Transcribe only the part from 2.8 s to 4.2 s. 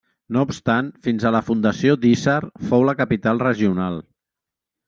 la capital regional.